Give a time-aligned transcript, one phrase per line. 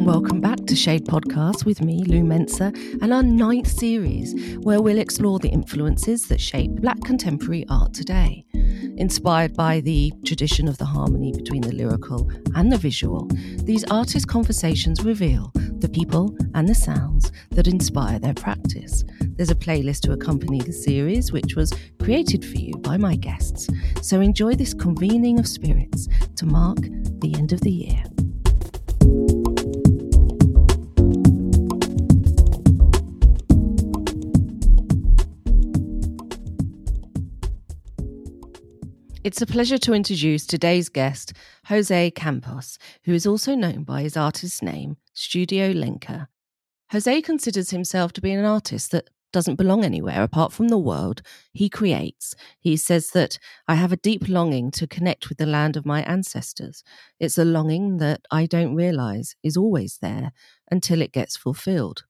[0.00, 4.80] and welcome back to Shade Podcast with me, Lou Mensah, and our ninth series where
[4.80, 8.46] we'll explore the influences that shape Black contemporary art today.
[8.96, 13.28] Inspired by the tradition of the harmony between the lyrical and the visual,
[13.64, 19.04] these artist conversations reveal the people and the sounds that inspire their practice.
[19.20, 23.68] There's a playlist to accompany the series, which was created for you by my guests.
[24.00, 28.02] So enjoy this convening of spirits to mark the end of the year.
[39.22, 41.34] It's a pleasure to introduce today's guest,
[41.66, 46.28] Jose Campos, who is also known by his artist name, Studio Lenca.
[46.90, 51.20] Jose considers himself to be an artist that doesn't belong anywhere apart from the world
[51.52, 52.34] he creates.
[52.58, 53.38] He says that
[53.68, 56.82] I have a deep longing to connect with the land of my ancestors.
[57.18, 60.32] It's a longing that I don't realize is always there
[60.70, 62.04] until it gets fulfilled.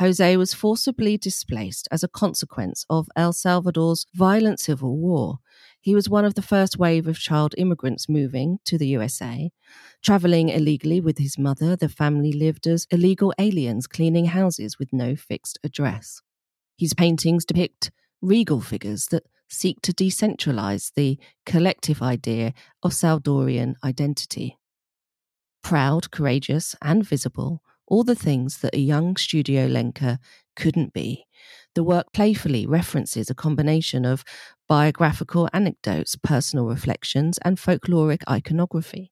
[0.00, 5.40] Jose was forcibly displaced as a consequence of El Salvador's violent civil war.
[5.82, 9.50] He was one of the first wave of child immigrants moving to the USA.
[10.02, 15.16] Traveling illegally with his mother, the family lived as illegal aliens cleaning houses with no
[15.16, 16.20] fixed address.
[16.76, 24.58] His paintings depict regal figures that seek to decentralize the collective idea of Salvadorian identity.
[25.62, 30.18] Proud, courageous, and visible, all the things that a young studio Lenca
[30.56, 31.26] couldn't be.
[31.74, 34.24] The work playfully references a combination of
[34.68, 39.10] biographical anecdotes, personal reflections, and folkloric iconography.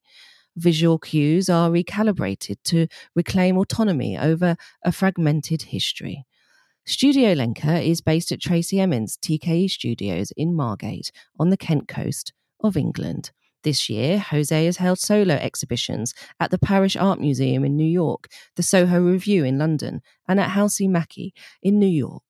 [0.55, 6.25] Visual cues are recalibrated to reclaim autonomy over a fragmented history.
[6.85, 12.33] Studio Lenca is based at Tracey Emin's TKE Studios in Margate on the Kent coast
[12.63, 13.31] of England.
[13.63, 18.27] This year, Jose has held solo exhibitions at the Parrish Art Museum in New York,
[18.55, 22.23] the Soho Revue in London, and at Halsey McKay in New York.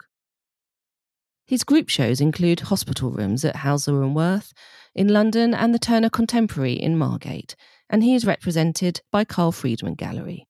[1.45, 4.53] His group shows include Hospital Rooms at Hauser and Wirth
[4.95, 7.55] in London and the Turner Contemporary in Margate,
[7.89, 10.47] and he is represented by Carl Freedman Gallery.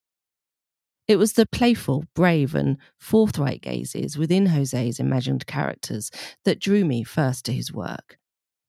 [1.08, 6.12] It was the playful, brave, and forthright gazes within Jose's imagined characters
[6.46, 8.19] that drew me first to his work.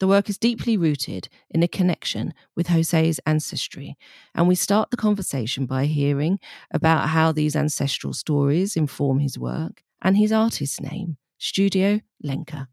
[0.01, 3.99] The work is deeply rooted in a connection with Jose's ancestry,
[4.35, 6.41] and we start the conversation by hearing
[6.71, 12.69] about how these ancestral stories inform his work and his artist's name, Studio Lenca.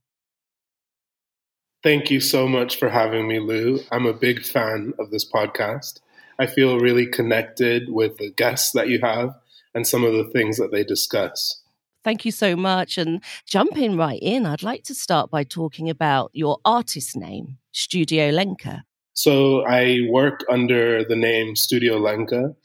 [1.84, 3.82] Thank you so much for having me, Lou.
[3.92, 6.00] I'm a big fan of this podcast.
[6.40, 9.36] I feel really connected with the guests that you have
[9.76, 11.62] and some of the things that they discuss.
[12.04, 12.98] Thank you so much.
[12.98, 18.32] And jumping right in, I'd like to start by talking about your artist name, Studio
[18.32, 18.82] Lenca.
[19.14, 22.56] So I work under the name Studio Lenca,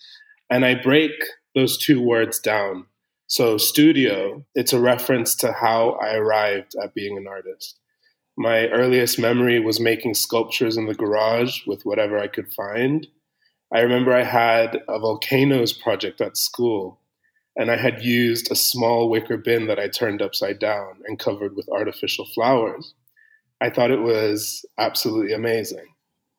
[0.51, 1.13] and I break
[1.55, 2.87] those two words down.
[3.27, 7.79] So, studio, it's a reference to how I arrived at being an artist.
[8.37, 13.07] My earliest memory was making sculptures in the garage with whatever I could find.
[13.75, 17.01] I remember I had a volcanoes project at school,
[17.57, 21.55] and I had used a small wicker bin that I turned upside down and covered
[21.55, 22.95] with artificial flowers.
[23.61, 25.87] I thought it was absolutely amazing.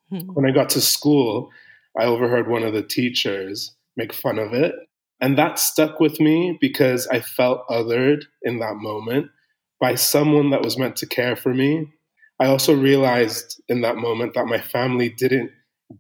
[0.09, 0.33] Hmm.
[0.33, 1.49] When I got to school,
[1.97, 4.73] I overheard one of the teachers make fun of it
[5.23, 9.31] and that stuck with me because I felt othered in that moment
[9.79, 11.87] by someone that was meant to care for me.
[12.41, 15.51] I also realized in that moment that my family didn't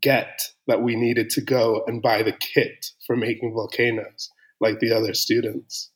[0.01, 4.91] get that we needed to go and buy the kit for making volcanoes like the
[4.91, 5.89] other students.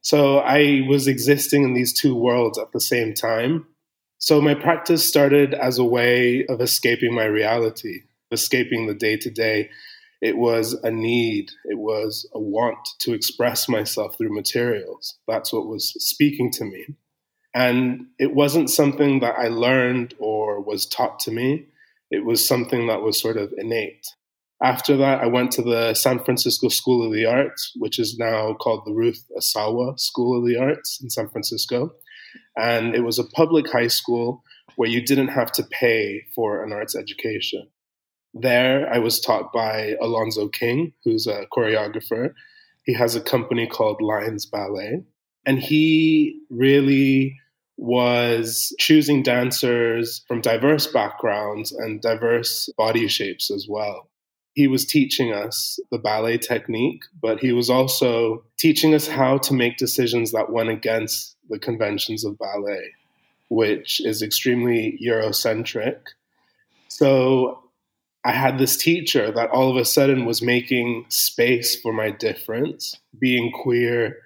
[0.00, 3.66] So I was existing in these two worlds at the same time.
[4.18, 9.30] So my practice started as a way of escaping my reality, escaping the day to
[9.30, 9.70] day
[10.22, 15.18] it was a need, it was a want to express myself through materials.
[15.26, 16.86] That's what was speaking to me.
[17.52, 21.66] And it wasn't something that I learned or was taught to me,
[22.10, 24.06] it was something that was sort of innate.
[24.62, 28.54] After that, I went to the San Francisco School of the Arts, which is now
[28.54, 31.92] called the Ruth Asawa School of the Arts in San Francisco.
[32.56, 34.44] And it was a public high school
[34.76, 37.68] where you didn't have to pay for an arts education.
[38.34, 42.32] There, I was taught by Alonzo King, who's a choreographer.
[42.84, 45.02] He has a company called Lines Ballet.
[45.44, 47.36] And he really
[47.76, 54.08] was choosing dancers from diverse backgrounds and diverse body shapes as well.
[54.54, 59.54] He was teaching us the ballet technique, but he was also teaching us how to
[59.54, 62.92] make decisions that went against the conventions of ballet,
[63.48, 65.98] which is extremely Eurocentric.
[66.88, 67.62] So
[68.24, 72.96] I had this teacher that all of a sudden was making space for my difference,
[73.18, 74.18] being queer,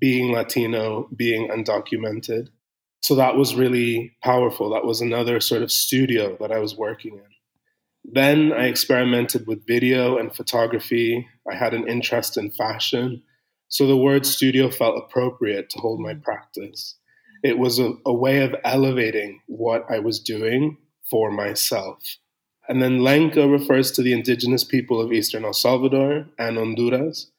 [0.00, 2.48] being Latino, being undocumented.
[3.00, 4.70] So that was really powerful.
[4.70, 7.37] That was another sort of studio that I was working in.
[8.10, 11.26] Then I experimented with video and photography.
[11.50, 13.22] I had an interest in fashion.
[13.68, 16.96] So the word studio felt appropriate to hold my practice.
[17.42, 20.78] It was a, a way of elevating what I was doing
[21.10, 22.02] for myself.
[22.66, 27.30] And then Lenca refers to the indigenous people of Eastern El Salvador and Honduras,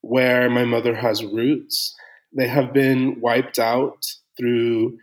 [0.00, 1.94] where my mother has roots.
[2.36, 4.04] They have been wiped out
[4.36, 4.98] through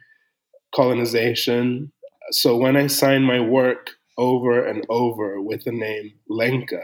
[0.76, 1.94] colonization.
[2.32, 6.84] So when I sign my work over and over with the name Lenca.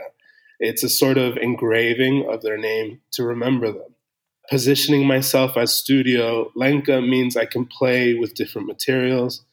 [0.58, 3.94] it's a sort of engraving of their name to remember them.
[4.50, 9.44] Positioning myself as studio Lenca means I can play with different materials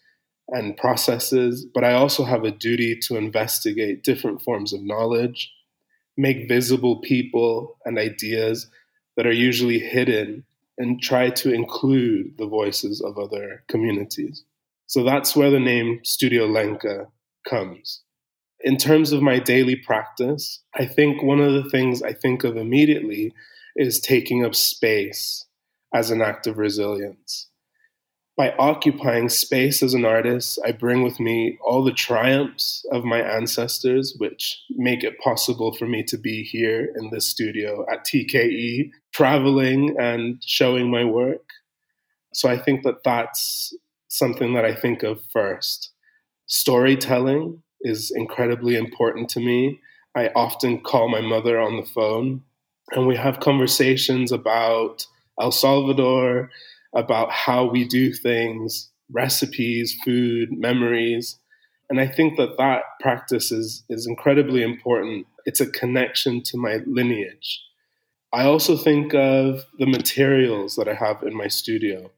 [0.50, 5.51] and processes, but I also have a duty to investigate different forms of knowledge,
[6.18, 8.68] make visible people and ideas
[9.15, 10.45] that are usually hidden,
[10.77, 14.44] and try to include the voices of other communities.
[14.85, 17.07] So that's where the name Studio Lenca
[17.48, 18.04] comes.
[18.62, 22.58] In terms of my daily practice, I think one of the things I think of
[22.58, 23.34] immediately
[23.76, 25.46] is taking up space
[25.94, 27.48] as an act of resilience.
[28.36, 33.20] By occupying space as an artist, I bring with me all the triumphs of my
[33.20, 38.92] ancestors, which make it possible for me to be here in this studio at TKE,
[39.12, 41.50] traveling and showing my work.
[42.34, 43.74] So I think that that's
[44.08, 45.92] something that I think of first.
[46.48, 49.80] Storytelling is incredibly important to me.
[50.16, 52.42] I often call my mother on the phone
[52.92, 55.06] and we have conversations about
[55.40, 56.50] El Salvador,
[56.96, 61.38] about how we do things, recipes, food, memories.
[61.90, 65.28] And I think that that practice is, is incredibly important.
[65.46, 67.62] It's a connection to my lineage.
[68.34, 72.12] I also think of the materials that I have in my studio.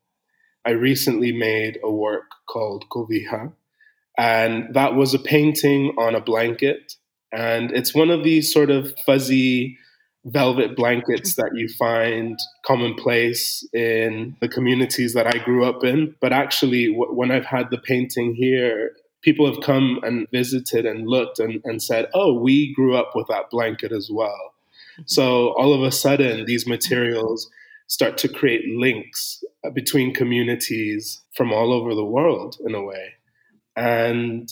[0.65, 3.53] I recently made a work called Cobija,
[4.19, 6.95] and that was a painting on a blanket.
[7.31, 9.77] And it's one of these sort of fuzzy
[10.25, 16.15] velvet blankets that you find commonplace in the communities that I grew up in.
[16.19, 21.07] But actually, w- when I've had the painting here, people have come and visited and
[21.07, 24.53] looked and, and said, oh, we grew up with that blanket as well.
[25.05, 27.49] So all of a sudden, these materials
[27.87, 33.13] start to create links uh, between communities from all over the world in a way.
[33.75, 34.51] And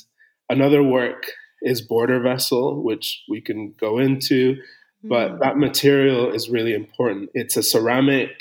[0.49, 1.25] another work
[1.61, 4.57] is Border Vessel, which we can go into,
[5.03, 5.39] but mm.
[5.39, 7.29] that material is really important.
[7.33, 8.31] It's a ceramic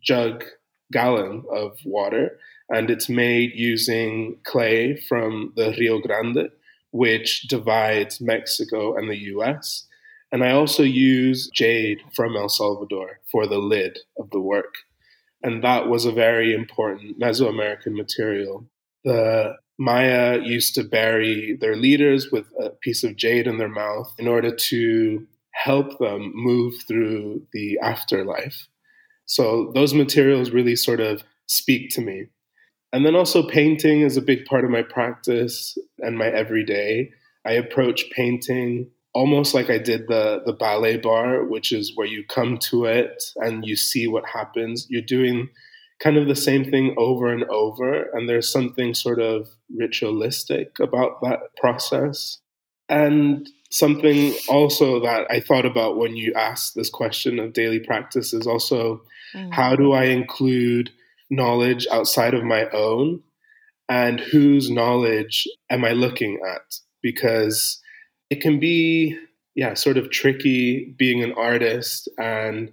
[0.00, 0.44] jug
[0.92, 2.38] gallon of water,
[2.68, 6.50] and it's made using clay from the Rio Grande,
[6.90, 9.86] which divides Mexico and the US.
[10.30, 14.74] And I also use jade from El Salvador for the lid of the work.
[15.42, 18.68] And that was a very important Mesoamerican material.
[19.04, 24.12] The Maya used to bury their leaders with a piece of jade in their mouth
[24.18, 28.68] in order to help them move through the afterlife.
[29.26, 32.26] So those materials really sort of speak to me.
[32.92, 37.10] And then also, painting is a big part of my practice and my everyday.
[37.44, 42.24] I approach painting almost like I did the the ballet bar, which is where you
[42.24, 44.86] come to it and you see what happens.
[44.88, 45.50] You're doing
[46.00, 51.20] kind of the same thing over and over, and there's something sort of ritualistic about
[51.22, 52.38] that process.
[52.88, 58.32] And something also that I thought about when you asked this question of daily practice
[58.32, 59.02] is also
[59.34, 59.52] mm.
[59.52, 60.90] how do I include
[61.30, 63.22] knowledge outside of my own
[63.88, 66.78] and whose knowledge am I looking at?
[67.02, 67.80] Because
[68.30, 69.18] it can be
[69.54, 72.70] yeah sort of tricky being an artist and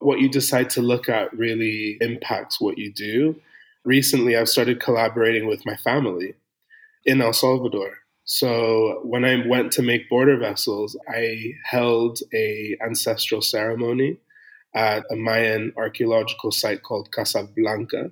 [0.00, 3.36] what you decide to look at really impacts what you do
[3.84, 6.34] recently i've started collaborating with my family
[7.04, 13.40] in el salvador so when i went to make border vessels i held a ancestral
[13.40, 14.16] ceremony
[14.74, 18.10] at a mayan archaeological site called casablanca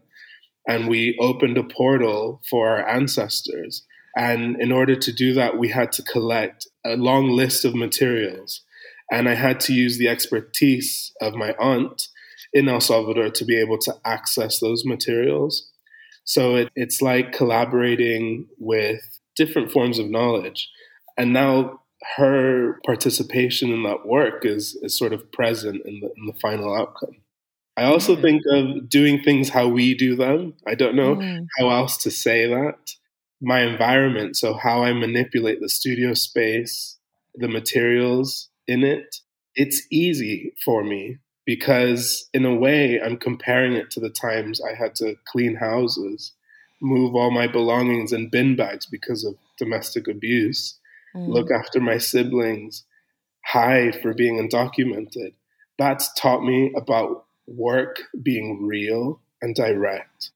[0.66, 3.87] and we opened a portal for our ancestors
[4.18, 8.62] and in order to do that, we had to collect a long list of materials.
[9.10, 12.08] And I had to use the expertise of my aunt
[12.52, 15.70] in El Salvador to be able to access those materials.
[16.24, 19.00] So it, it's like collaborating with
[19.36, 20.70] different forms of knowledge.
[21.16, 21.80] And now
[22.16, 26.74] her participation in that work is, is sort of present in the, in the final
[26.74, 27.16] outcome.
[27.76, 28.22] I also mm.
[28.22, 30.54] think of doing things how we do them.
[30.66, 31.46] I don't know mm.
[31.58, 32.90] how else to say that
[33.40, 36.98] my environment, so how I manipulate the studio space,
[37.34, 39.16] the materials in it,
[39.54, 44.75] it's easy for me because, in a way, I'm comparing it to the times I
[44.75, 46.32] had to clean houses,
[46.80, 50.78] move all my belongings in bin bags because of domestic abuse,
[51.16, 51.28] mm.
[51.28, 52.84] look after my siblings,
[53.44, 55.32] hide for being undocumented.
[55.78, 60.30] That's taught me about work being real and direct.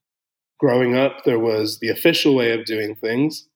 [0.59, 3.47] Growing up, there was the official way of doing things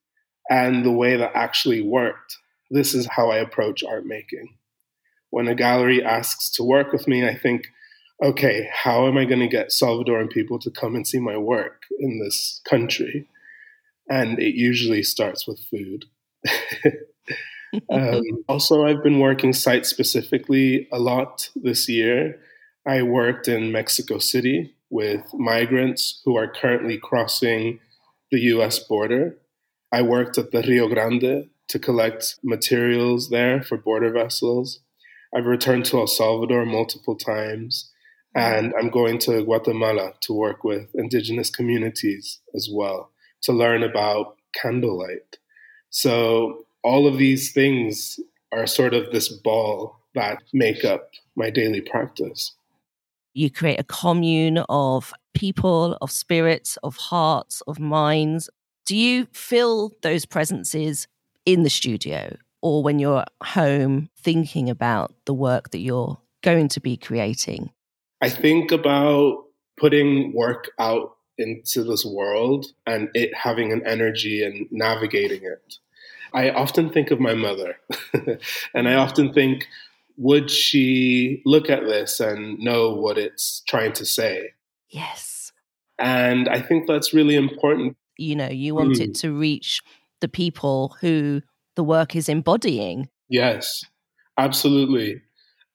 [0.49, 2.37] and the way that actually worked.
[2.69, 4.56] This is how I approach art making.
[5.29, 7.67] When a gallery asks to work with me, I think,
[8.23, 11.83] okay, how am I going to get Salvadoran people to come and see my work
[11.99, 13.27] in this country?
[14.09, 16.05] And it usually starts with food.
[17.91, 22.39] um, also, I've been working site specifically a lot this year.
[22.85, 27.79] I worked in Mexico City with migrants who are currently crossing
[28.31, 29.37] the US border.
[29.91, 34.79] I worked at the Rio Grande to collect materials there for border vessels.
[35.35, 37.91] I've returned to El Salvador multiple times,
[38.35, 38.53] mm-hmm.
[38.53, 43.11] and I'm going to Guatemala to work with indigenous communities as well
[43.43, 45.37] to learn about candlelight.
[45.89, 48.19] So, all of these things
[48.51, 52.53] are sort of this ball that make up my daily practice.
[53.33, 58.49] You create a commune of people, of spirits, of hearts, of minds.
[58.85, 61.07] Do you feel those presences
[61.45, 62.35] in the studio
[62.67, 67.71] or when you're at home thinking about the work that you're going to be creating?
[68.21, 69.45] I think about
[69.77, 75.75] putting work out into this world and it having an energy and navigating it.
[76.33, 77.77] I often think of my mother,
[78.73, 79.65] and I often think,
[80.17, 84.51] would she look at this and know what it's trying to say?
[84.89, 85.53] Yes.
[85.97, 87.95] And I think that's really important.
[88.17, 89.01] You know, you want mm.
[89.01, 89.81] it to reach
[90.19, 91.43] the people who
[91.77, 93.07] the work is embodying.
[93.29, 93.85] Yes,
[94.37, 95.21] absolutely.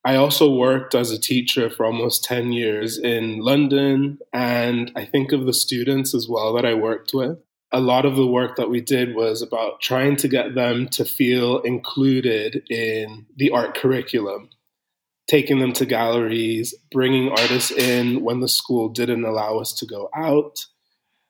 [0.04, 5.30] I also worked as a teacher for almost 10 years in London, and I think
[5.30, 7.38] of the students as well that I worked with.
[7.70, 11.04] A lot of the work that we did was about trying to get them to
[11.04, 14.50] feel included in the art curriculum,
[15.28, 20.10] taking them to galleries, bringing artists in when the school didn't allow us to go
[20.14, 20.66] out.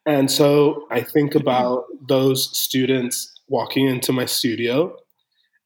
[0.07, 1.43] And so I think mm-hmm.
[1.43, 4.97] about those students walking into my studio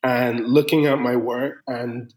[0.02, 2.12] and looking at my work and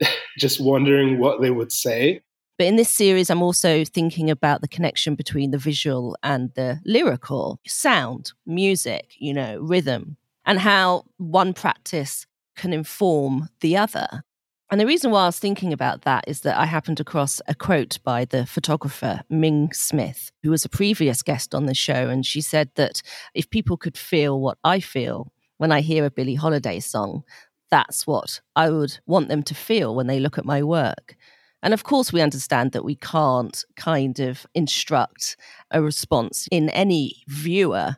[0.38, 2.22] just wondering what they would say.
[2.58, 6.80] But in this series, I'm also thinking about the connection between the visual and the
[6.84, 14.24] lyrical sound, music, you know, rhythm, and how one practice can inform the other.
[14.72, 17.54] And the reason why I was thinking about that is that I happened across a
[17.54, 22.08] quote by the photographer Ming Smith, who was a previous guest on the show.
[22.08, 23.02] And she said that
[23.34, 27.22] if people could feel what I feel when I hear a Billie Holiday song,
[27.70, 31.16] that's what I would want them to feel when they look at my work.
[31.62, 35.36] And of course, we understand that we can't kind of instruct
[35.70, 37.96] a response in any viewer.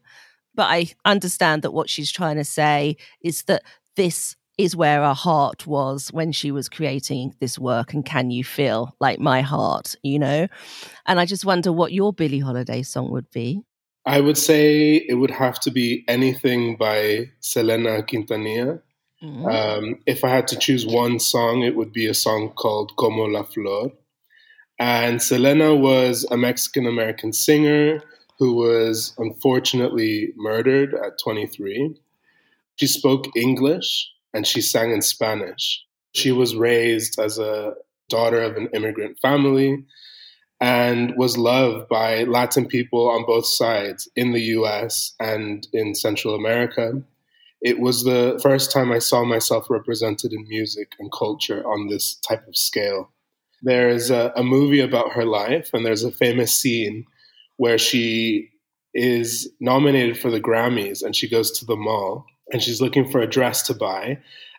[0.57, 3.63] But I understand that what she's trying to say is that
[3.95, 8.45] this is where our heart was when she was creating this work and can you
[8.45, 10.47] feel like my heart you know?
[11.07, 13.63] And i just wonder what your billie holiday song would be.
[14.07, 18.83] I would say it would have to be anything by selena quintanilla.
[19.23, 19.47] Mm-hmm.
[19.47, 23.25] um, if i had to choose one song it would be a song called como
[23.25, 23.93] la flor.
[24.79, 28.01] And selena was a mexican american singer
[28.39, 31.97] who was unfortunately murdered at 23
[32.77, 35.83] she spoke english and she sang in Spanish.
[36.15, 37.75] She was raised as a
[38.09, 39.85] daughter of an immigrant family
[40.61, 46.35] and was loved by Latin people on both sides in the US and in Central
[46.35, 47.03] America.
[47.63, 52.17] It was the first time I saw myself represented in music and culture on this
[52.17, 53.11] type of scale.
[53.63, 57.07] There's a, a movie about her life, and there's a famous scene
[57.57, 58.51] where she
[58.93, 63.21] is nominated for the Grammys and she goes to the mall and she's looking for
[63.21, 64.17] a dress to buy.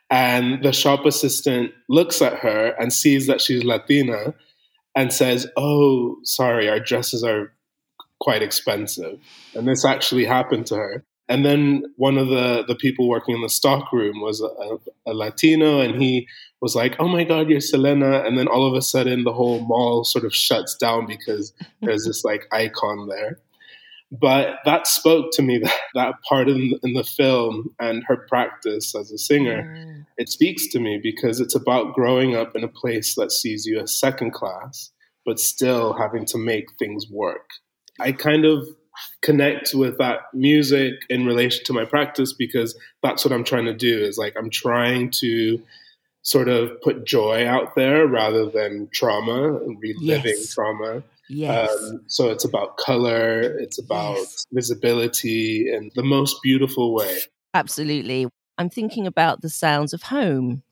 [0.09, 4.33] And the shop assistant looks at her and sees that she's Latina
[4.95, 7.53] and says, Oh, sorry, our dresses are
[8.19, 9.17] quite expensive.
[9.55, 11.05] And this actually happened to her.
[11.29, 15.13] And then one of the, the people working in the stock room was a, a,
[15.13, 16.27] Latino, and he
[16.61, 19.61] was like, "Oh my God, you're Selena!" And then all of a sudden, the whole
[19.61, 23.39] mall sort of shuts down because there's this like icon there.
[24.11, 28.95] But that spoke to me that, that part in, in the film and her practice
[28.95, 29.63] as a singer.
[29.63, 30.05] Mm.
[30.17, 33.79] It speaks to me because it's about growing up in a place that sees you
[33.79, 34.91] as second class,
[35.25, 37.49] but still having to make things work.
[37.99, 38.67] I kind of
[39.21, 43.73] connect with that music in relation to my practice because that's what I'm trying to
[43.73, 45.61] do is like I'm trying to
[46.21, 50.53] sort of put joy out there rather than trauma and reliving yes.
[50.53, 51.03] trauma.
[51.29, 51.69] Yes.
[51.89, 54.45] Um, so it's about color, it's about yes.
[54.51, 57.19] visibility in the most beautiful way.
[57.53, 58.27] Absolutely.
[58.57, 60.63] I'm thinking about the sounds of home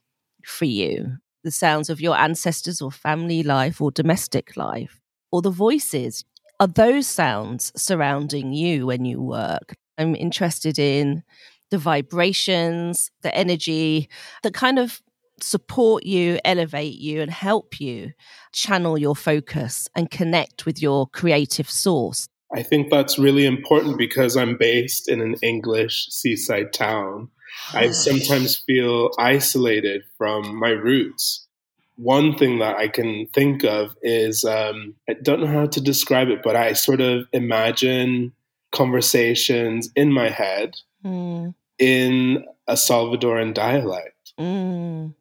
[0.46, 5.50] for you, the sounds of your ancestors or family life or domestic life, or the
[5.50, 6.24] voices.
[6.60, 9.76] Are those sounds surrounding you when you work?
[9.98, 11.24] I'm interested in
[11.72, 14.10] the vibrations, the energy,
[14.44, 15.02] the kind of
[15.42, 18.14] support you, elevate you, and help you
[18.52, 22.28] channel your focus and connect with your creative source.
[22.54, 27.30] I think that's really important because I'm based in an English seaside town.
[27.74, 31.48] I sometimes feel isolated from my roots.
[31.96, 36.30] One thing that I can think of is um, I don't know how to describe
[36.30, 38.34] it, but I sort of imagine
[38.72, 40.76] conversations in my head
[41.06, 41.54] mm.
[41.78, 44.34] in a Salvadoran dialect.
[44.40, 45.14] Mm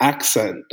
[0.00, 0.64] accent.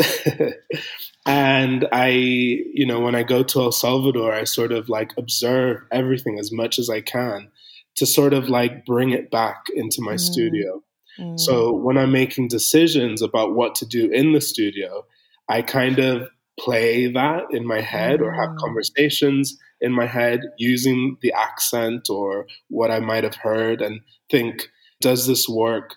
[1.25, 5.81] and I, you know, when I go to El Salvador, I sort of like observe
[5.91, 7.49] everything as much as I can
[7.97, 10.19] to sort of like bring it back into my mm.
[10.19, 10.83] studio.
[11.19, 11.39] Mm.
[11.39, 15.05] So when I'm making decisions about what to do in the studio,
[15.49, 16.29] I kind of
[16.59, 18.23] play that in my head mm.
[18.23, 18.57] or have mm.
[18.57, 24.69] conversations in my head using the accent or what I might have heard and think,
[25.01, 25.95] does this work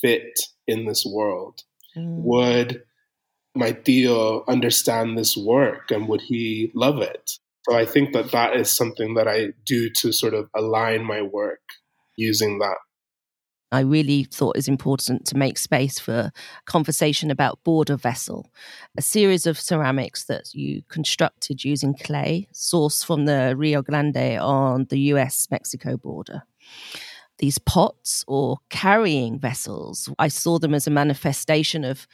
[0.00, 1.62] fit in this world?
[1.96, 2.22] Mm.
[2.22, 2.82] Would
[3.54, 7.32] my Theo understand this work and would he love it?
[7.68, 11.22] So I think that that is something that I do to sort of align my
[11.22, 11.60] work
[12.16, 12.76] using that.
[13.72, 16.32] I really thought it was important to make space for
[16.64, 18.50] conversation about border vessel,
[18.98, 24.86] a series of ceramics that you constructed using clay sourced from the Rio Grande on
[24.86, 26.42] the US Mexico border
[27.40, 30.08] these pots or carrying vessels.
[30.18, 32.06] I saw them as a manifestation of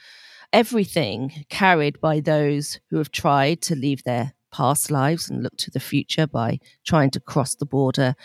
[0.51, 5.69] everything carried by those who have tried to leave their past lives and look to
[5.69, 8.15] the future by trying to cross the border.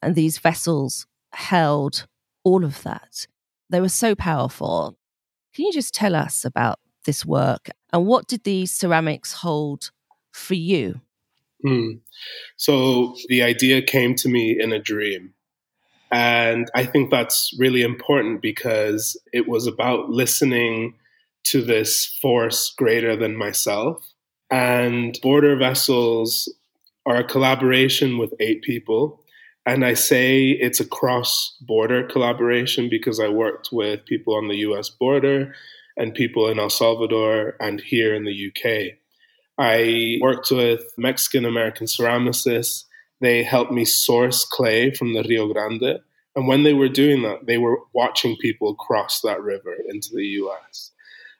[0.00, 2.06] And these vessels held
[2.44, 3.26] all of that.
[3.70, 4.98] They were so powerful.
[5.54, 9.90] Can you just tell us about this work and what did these ceramics hold
[10.32, 11.00] for you?
[11.64, 11.92] Hmm.
[12.56, 15.34] So the idea came to me in a dream.
[16.12, 20.94] And I think that's really important because it was about listening
[21.44, 24.06] to this force greater than myself.
[24.50, 26.52] And Border Vessels
[27.06, 29.24] are a collaboration with eight people.
[29.64, 34.58] And I say it's a cross border collaboration because I worked with people on the
[34.58, 35.54] US border
[35.96, 38.98] and people in El Salvador and here in the UK.
[39.58, 42.84] I worked with Mexican American ceramicists
[43.22, 46.00] they helped me source clay from the Rio Grande.
[46.34, 50.24] And when they were doing that, they were watching people cross that river into the
[50.24, 50.90] US.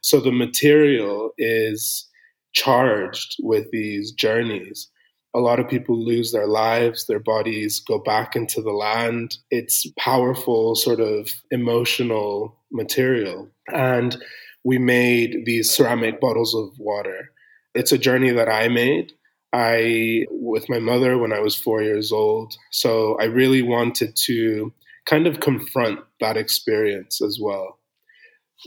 [0.01, 2.09] So the material is
[2.53, 4.88] charged with these journeys.
[5.35, 9.38] A lot of people lose their lives, their bodies go back into the land.
[9.51, 13.49] It's powerful, sort of emotional material.
[13.73, 14.16] And
[14.62, 17.33] we made these ceramic bottles of water.
[17.75, 19.12] It's a journey that I made.
[19.52, 22.54] I with my mother when I was four years old.
[22.70, 24.72] So I really wanted to
[25.06, 27.78] kind of confront that experience as well.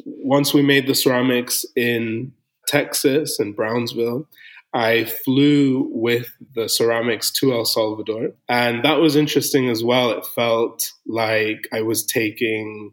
[0.06, 2.34] Once we made the ceramics in
[2.68, 4.28] Texas and Brownsville,
[4.74, 8.32] I flew with the ceramics to El Salvador.
[8.50, 10.12] And that was interesting as well.
[10.12, 12.92] It felt like I was taking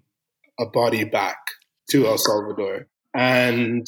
[0.61, 1.39] a body back
[1.91, 2.87] to El Salvador.
[3.15, 3.85] And,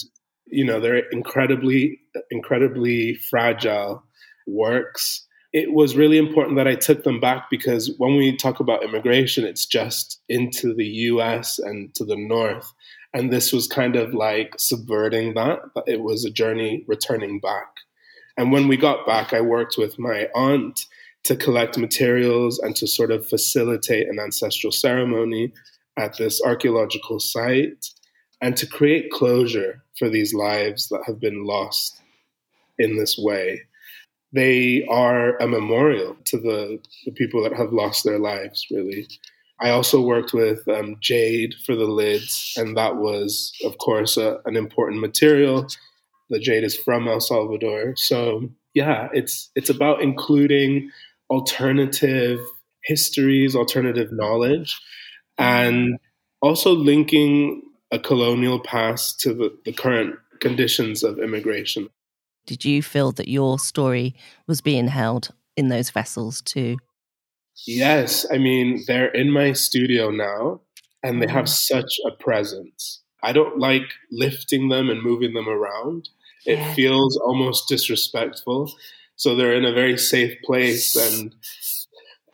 [0.47, 2.01] you know, they're incredibly,
[2.31, 4.03] incredibly fragile
[4.47, 5.27] works.
[5.53, 9.45] It was really important that I took them back because when we talk about immigration,
[9.45, 12.73] it's just into the US and to the north.
[13.13, 15.61] And this was kind of like subverting that.
[15.75, 17.69] But it was a journey returning back.
[18.37, 20.87] And when we got back, I worked with my aunt
[21.25, 25.53] to collect materials and to sort of facilitate an ancestral ceremony
[25.97, 27.87] at this archaeological site
[28.41, 32.03] and to create closure for these lives that have been lost
[32.79, 33.61] in this way
[34.35, 39.07] they are a memorial to the, the people that have lost their lives, really.
[39.61, 44.39] I also worked with um, jade for the lids, and that was, of course, a,
[44.45, 45.69] an important material.
[46.31, 50.91] The jade is from El Salvador, so yeah, it's it's about including
[51.31, 52.41] alternative
[52.83, 54.81] histories, alternative knowledge,
[55.39, 55.97] and
[56.43, 61.89] also linking a colonial past to the, the current conditions of immigration.
[62.47, 64.15] Did you feel that your story
[64.47, 66.77] was being held in those vessels too?
[67.67, 68.27] Yes.
[68.33, 70.61] I mean, they're in my studio now
[71.03, 71.49] and they have mm.
[71.49, 73.03] such a presence.
[73.23, 76.09] I don't like lifting them and moving them around.
[76.47, 76.75] It yeah.
[76.75, 78.73] feels almost disrespectful.
[79.17, 81.35] So they're in a very safe place and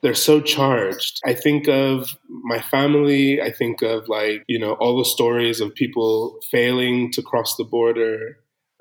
[0.03, 1.20] they're so charged.
[1.25, 3.40] I think of my family.
[3.40, 7.64] I think of like, you know, all the stories of people failing to cross the
[7.64, 8.38] border,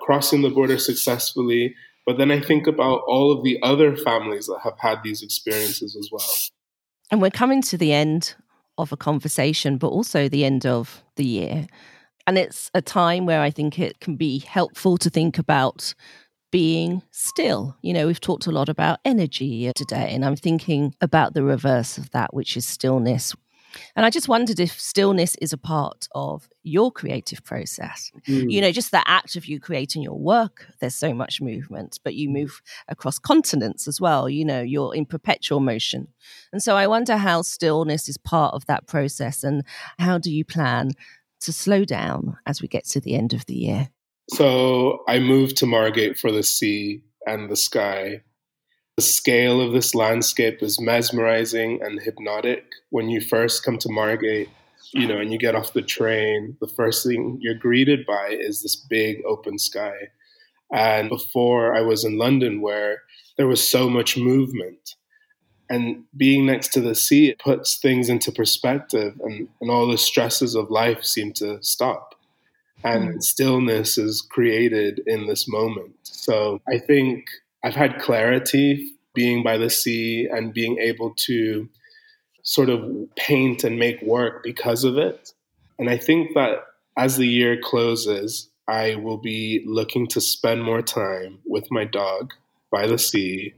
[0.10, 1.76] crossing the border successfully.
[2.04, 5.96] But then I think about all of the other families that have had these experiences
[5.96, 6.26] as well.
[7.12, 8.34] And we're coming to the end
[8.80, 11.68] of a conversation, but also the end of the year.
[12.26, 15.94] And it's a time where I think it can be helpful to think about
[16.52, 17.78] being still.
[17.84, 22.00] You know, we've talked a lot about energy today, and I'm thinking about the reverse
[22.00, 23.36] of that, which is stillness.
[23.96, 28.12] And I just wondered if stillness is a part of your creative process.
[28.28, 28.52] Mm.
[28.52, 32.16] You know, just the act of you creating your work, there's so much movement, but
[32.16, 34.30] you move across continents as well.
[34.30, 36.08] You know, you're in perpetual motion.
[36.52, 39.64] And so I wonder how stillness is part of that process and
[39.98, 40.92] how do you plan
[41.42, 43.90] to slow down as we get to the end of the year?
[44.30, 48.22] So I moved to Margate for the sea and the sky.
[49.00, 52.66] The scale of this landscape is mesmerizing and hypnotic.
[52.90, 54.50] When you first come to Margate,
[54.92, 58.62] you know, and you get off the train, the first thing you're greeted by is
[58.62, 60.10] this big open sky.
[60.74, 63.04] And before I was in London, where
[63.38, 64.96] there was so much movement,
[65.70, 69.98] and being next to the sea, it puts things into perspective, and, and all the
[69.98, 72.16] stresses of life seem to stop
[72.84, 73.24] and mm.
[73.24, 75.96] stillness is created in this moment.
[76.04, 77.26] So I think
[77.64, 81.70] I've had clarity being by the sea and being able to
[82.44, 85.34] sort of paint and make work because of it.
[85.78, 86.60] And I think that
[86.98, 92.34] as the year closes, I will be looking to spend more time with my dog
[92.72, 93.54] by the sea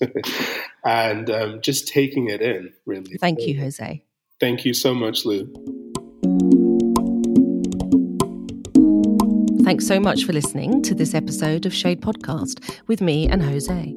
[0.84, 3.16] and um, just taking it in, really.
[3.18, 4.04] Thank you, Jose.
[4.40, 5.83] Thank you so much, Lou.
[9.64, 13.94] Thanks so much for listening to this episode of Shade Podcast with me and Jose.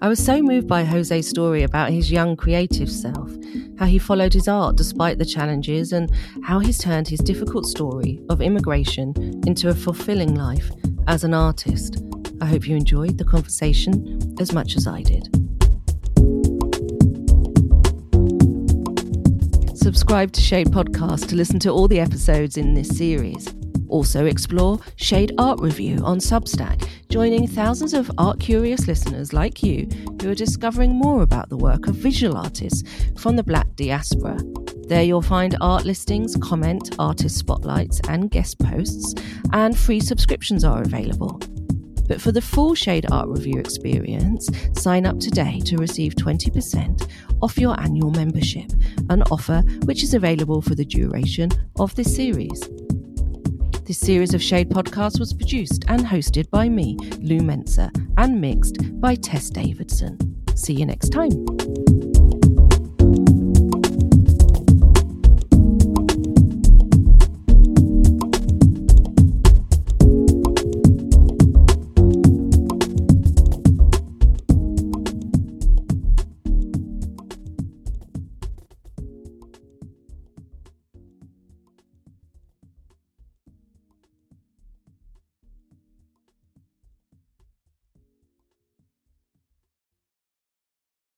[0.00, 3.28] I was so moved by Jose's story about his young creative self,
[3.76, 6.12] how he followed his art despite the challenges, and
[6.44, 9.12] how he's turned his difficult story of immigration
[9.48, 10.70] into a fulfilling life
[11.08, 12.00] as an artist.
[12.40, 15.24] I hope you enjoyed the conversation as much as I did.
[19.76, 23.52] Subscribe to Shade Podcast to listen to all the episodes in this series.
[23.92, 29.86] Also, explore Shade Art Review on Substack, joining thousands of art curious listeners like you
[30.22, 32.82] who are discovering more about the work of visual artists
[33.18, 34.38] from the Black diaspora.
[34.88, 39.14] There you'll find art listings, comment, artist spotlights, and guest posts,
[39.52, 41.38] and free subscriptions are available.
[42.08, 47.10] But for the full Shade Art Review experience, sign up today to receive 20%
[47.42, 48.72] off your annual membership,
[49.10, 52.70] an offer which is available for the duration of this series.
[53.84, 58.76] This series of Shade podcasts was produced and hosted by me, Lou Mensah, and mixed
[59.00, 60.18] by Tess Davidson.
[60.54, 61.61] See you next time.